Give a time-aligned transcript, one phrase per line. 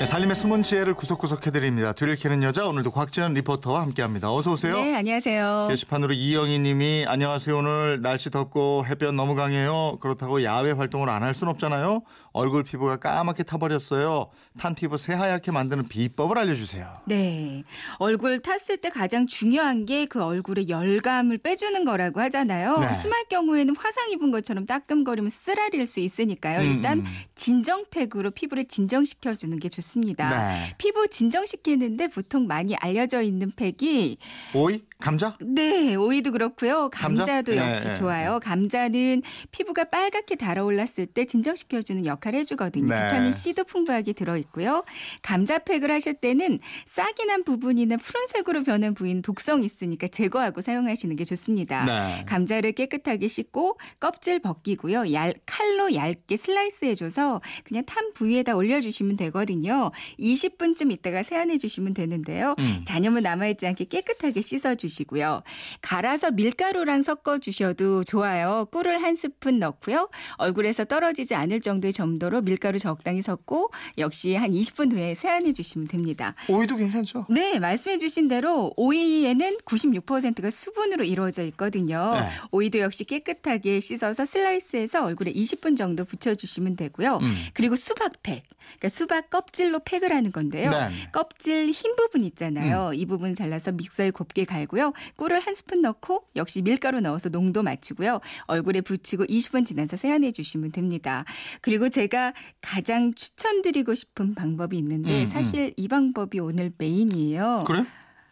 [0.00, 1.92] 네, 살림의 숨은 지혜를 구석구석 해드립니다.
[1.92, 4.32] 뒤를 캐는 여자 오늘도 곽지연 리포터와 함께합니다.
[4.32, 4.74] 어서 오세요.
[4.82, 5.66] 네, 안녕하세요.
[5.68, 7.54] 게시판으로 이영희님이 안녕하세요.
[7.58, 9.98] 오늘 날씨 덥고 햇볕 너무 강해요.
[10.00, 12.00] 그렇다고 야외 활동을 안 할 순 없잖아요.
[12.32, 14.30] 얼굴 피부가 까맣게 타버렸어요.
[14.58, 16.86] 탄 피부 새하얗게 만드는 비법을 알려주세요.
[17.04, 17.62] 네.
[17.98, 22.78] 얼굴 탔을 때 가장 중요한 게 그 얼굴의 열감을 빼주는 거라고 하잖아요.
[22.78, 22.94] 네.
[22.94, 26.62] 심할 경우에는 화상 입은 것처럼 따끔거리면 쓰라릴 수 있으니까요.
[26.62, 27.04] 일단 음.
[27.34, 29.89] 진정팩으로 피부를 진정시켜주는 게 좋습니다.
[30.30, 30.74] 네.
[30.78, 34.18] 피부 진정시키는데 보통 많이 알려져 있는 팩이
[34.54, 34.82] 오이?
[35.00, 35.36] 감자?
[35.40, 36.90] 네, 오이도 그렇고요.
[36.90, 37.24] 감자?
[37.24, 38.38] 감자도 예, 역시 예, 좋아요.
[38.40, 42.86] 감자는 피부가 빨갛게 달아올랐을 때 진정시켜주는 역할을 해주거든요.
[42.86, 43.04] 네.
[43.04, 44.84] 비타민 C도 풍부하게 들어있고요.
[45.22, 51.84] 감자팩을 하실 때는 싹이 난 부분이나 푸른색으로 변한 부위는 독성이 있으니까 제거하고 사용하시는 게 좋습니다.
[51.86, 52.24] 네.
[52.26, 55.14] 감자를 깨끗하게 씻고 껍질 벗기고요.
[55.14, 59.79] 얇, 칼로 얇게 슬라이스 해줘서 그냥 탄 부위에다 올려주시면 되거든요.
[60.18, 62.54] 20분쯤 있다가 세안해 주시면 되는데요.
[62.58, 62.84] 음.
[62.84, 65.42] 잔여물 남아있지 않게 깨끗하게 씻어 주시고요.
[65.80, 68.66] 갈아서 밀가루랑 섞어 주셔도 좋아요.
[68.70, 70.10] 꿀을 한 스푼 넣고요.
[70.36, 76.34] 얼굴에서 떨어지지 않을 정도의 점도로 밀가루 적당히 섞고 역시 한 20분 후에 세안해 주시면 됩니다.
[76.48, 77.26] 오이도 괜찮죠?
[77.30, 82.14] 네, 말씀해 주신 대로 오이에는 96%가 수분으로 이루어져 있거든요.
[82.14, 82.28] 네.
[82.50, 87.18] 오이도 역시 깨끗하게 씻어서 슬라이스해서 얼굴에 20분 정도 붙여 주시면 되고요.
[87.22, 87.34] 음.
[87.54, 90.70] 그리고 수박팩, 그러니까 수박 껍질 로 팩을 하는 건데요.
[90.70, 90.88] 네.
[91.12, 92.92] 껍질 흰 부분 있잖아요.
[92.92, 94.92] 이 부분 잘라서 믹서에 곱게 갈고요.
[95.16, 98.20] 꿀을 한 스푼 넣고 역시 밀가루 넣어서 농도 맞추고요.
[98.46, 101.24] 얼굴에 붙이고 20분 지나서 세안해 주시면 됩니다.
[101.60, 107.64] 그리고 제가 가장 추천드리고 싶은 방법이 있는데 음, 사실 이 방법이 오늘 메인이에요.
[107.66, 107.84] 그래?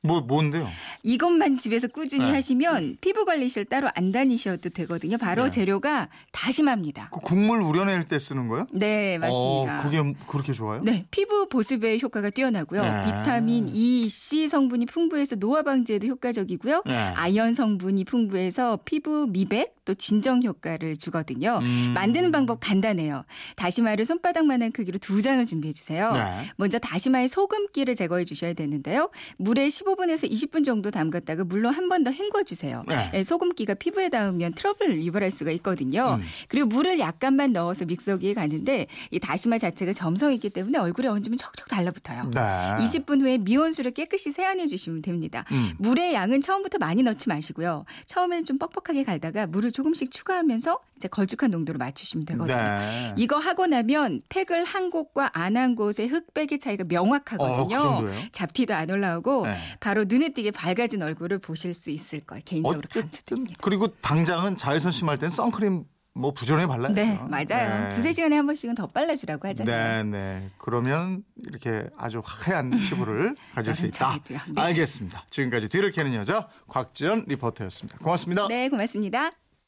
[0.00, 0.68] 뭐, 뭔데요?
[1.04, 2.32] 이것만 집에서 꾸준히 네.
[2.32, 5.18] 하시면 피부 관리실 따로 안 다니셔도 되거든요.
[5.18, 5.50] 바로 네.
[5.50, 7.10] 재료가 다시마입니다.
[7.12, 8.66] 그 국물 우려낼 때 쓰는 거요?
[8.72, 9.80] 네, 맞습니다.
[9.80, 10.80] 어, 그게 그렇게 좋아요?
[10.82, 12.82] 네, 피부 보습에 효과가 뛰어나고요.
[12.82, 13.04] 네.
[13.04, 16.82] 비타민 E, C 성분이 풍부해서 노화 방지에도 효과적이고요.
[16.86, 16.96] 네.
[16.96, 21.58] 아연 성분이 풍부해서 피부 미백 또 진정 효과를 주거든요.
[21.60, 21.92] 음.
[21.94, 23.24] 만드는 방법 간단해요.
[23.56, 26.12] 다시마를 손바닥만한 크기로 두 장을 준비해 주세요.
[26.12, 26.46] 네.
[26.56, 29.10] 먼저 다시마의 소금기를 제거해 주셔야 되는데요.
[29.36, 32.82] 물에 15분에서 20분 정도 담갔다가 물로 한 번 더 헹궈 주세요.
[32.88, 33.10] 네.
[33.14, 36.18] 예, 소금기가 피부에 닿으면 트러블을 유발할 수가 있거든요.
[36.20, 36.22] 음.
[36.48, 41.68] 그리고 물을 약간만 넣어서 믹서기에 가는데 이 다시마 자체가 점성이 있기 때문에 얼굴에 얹으면 척척
[41.68, 42.30] 달라붙어요.
[42.34, 42.40] 네.
[42.84, 45.44] 20분 후에 미온수로 깨끗이 세안해 주시면 됩니다.
[45.52, 45.72] 음.
[45.78, 47.84] 물의 양은 처음부터 많이 넣지 마시고요.
[48.06, 52.56] 처음에는 좀 뻑뻑하게 갈다가 물을 조금씩 추가하면서 이제 걸쭉한 농도로 맞추시면 되거든요.
[52.56, 53.14] 네.
[53.18, 57.78] 이거 하고 나면 팩을 한 곳과 안 한 곳의 흑백의 차이가 명확하거든요.
[57.78, 58.12] 어, 그?
[58.32, 59.54] 잡티도 안 올라오고 네.
[59.80, 62.42] 바로 눈에 띄게 밝아 진 얼굴을 보실 수 있을 거예요.
[62.44, 63.56] 개인적으로 강추드립니다.
[63.60, 65.84] 그리고 당장은 자외선 심할 땐 선크림
[66.16, 67.18] 뭐 부지런히 발라야 네.
[67.28, 67.90] 맞아요.
[67.90, 70.04] 두세 시간에 한 번씩은 더 발라주라고 하잖아요.
[70.04, 70.50] 네, 네.
[70.58, 74.20] 그러면 이렇게 아주 하얀 피부를 가질 수 있다.
[74.28, 74.38] 네.
[74.54, 75.26] 알겠습니다.
[75.30, 77.98] 지금까지 뒤를 캐는 여자 곽지연 리포터였습니다.
[77.98, 78.46] 고맙습니다.
[78.46, 79.30] 네, 고맙습니다.